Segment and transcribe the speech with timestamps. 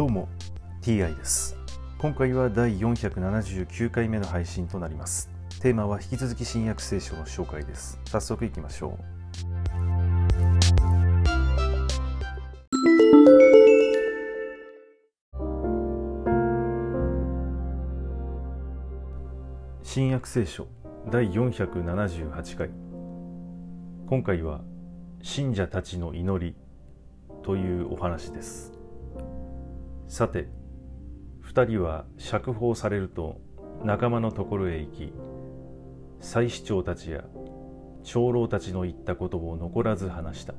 [0.00, 0.30] どうも
[0.80, 1.58] TI です。
[1.98, 5.28] 今回は第479回目の配信となります。
[5.60, 8.00] テーマは引き続き新約聖書の紹介です。
[8.06, 8.98] 早速いきましょう。
[19.82, 20.66] 新約聖書
[21.12, 22.70] 第478回。
[24.06, 24.62] 今回は
[25.20, 26.56] 信者たちの祈り
[27.42, 28.79] というお話です。
[30.10, 30.48] さて
[31.44, 33.40] 2人は釈放されると
[33.84, 35.12] 仲間のところへ行き
[36.18, 37.22] 祭司長たちや
[38.02, 40.54] 長老たちの言ったことを残らず話した。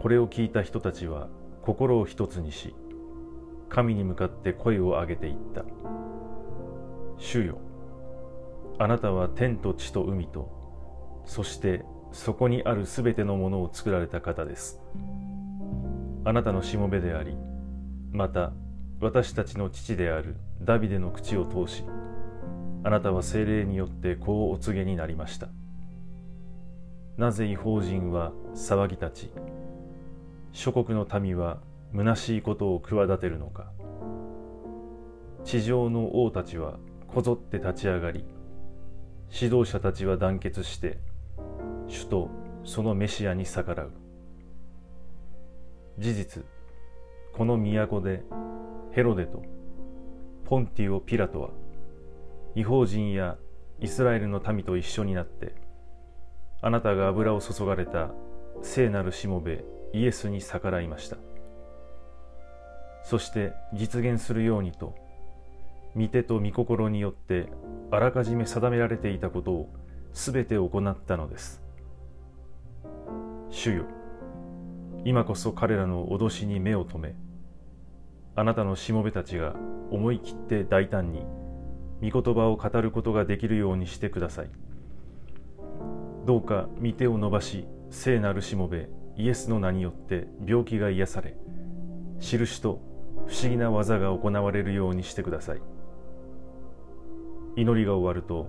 [0.00, 1.28] これを聞いた人たちは
[1.60, 2.74] 心を一つにし
[3.68, 5.66] 神に向かって声を上げていった。
[7.18, 7.58] 主よ
[8.78, 14.80] あなたは天と地と海とそしてそこにあるすべてのものを作られた方です。
[16.24, 17.36] あなたのしもべであり
[18.14, 18.52] また
[19.00, 21.82] 私たちの父であるダビデの口を通し
[22.84, 25.48] あなたは精霊によってこうお告げになりました。
[27.16, 29.30] なぜ違法人は騒ぎ立ち
[30.52, 31.58] 諸国の民は
[31.92, 33.72] 虚しいことを企てるのか。
[35.42, 38.24] 地上の王たちはこぞって立ち上がり
[39.28, 40.98] 指導者たちは団結して
[41.88, 42.30] 主と
[42.64, 43.90] そのメシアに逆らう。
[45.98, 46.44] 事実
[47.36, 48.22] この都で
[48.92, 49.42] ヘロデと
[50.44, 51.50] ポンティオ・ピラトは
[52.54, 53.36] 違法人や
[53.80, 55.56] イスラエルの民と一緒になって
[56.62, 58.12] あなたが油を注がれた
[58.62, 61.16] 聖なるしもべイエスに逆らいました。
[63.02, 64.94] そして実現するようにと
[65.96, 67.48] 御手と御心によって
[67.90, 69.68] あらかじめ定められていたことを
[70.12, 71.62] すべて行ったのです。
[73.50, 74.03] 主よ。
[75.06, 77.14] 今こそ彼らの脅しに目を留め
[78.36, 79.54] あなたのしもべたちが
[79.90, 81.26] 思い切って大胆に
[82.02, 84.50] 御言葉を語ることができるようにしてください。
[86.26, 91.36] どうか御手を伸ばし聖なるしもべイエスの名によって病気が癒され
[92.18, 92.80] 印と
[93.26, 95.60] 不思議な技が行われるようにしてください。
[97.56, 98.48] 祈りが終わると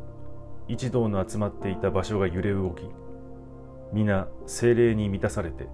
[0.68, 2.84] 一同の集まっていた場所が揺れ動き
[3.94, 5.68] 皆精霊に満たされて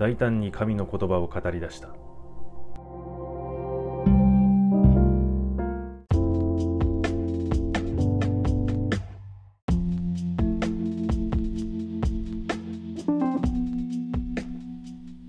[0.00, 1.90] 大胆に神の言葉を語り出した。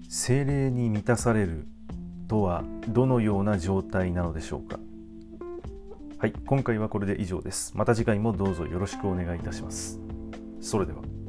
[0.08, 1.68] 精霊に満たされる
[2.30, 4.80] とはどのような状態なのでしょうか。
[6.18, 7.74] はい今回はこれで以上です。
[7.76, 10.00] また次回もどうぞよろしくお願いいたします。
[10.62, 11.21] それでは。